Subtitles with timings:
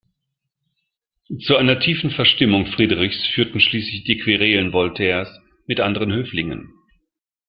[1.45, 5.29] Zu einer tiefen Verstimmung Friedrichs führten schließlich die Querelen Voltaires
[5.67, 6.73] mit anderen Höflingen.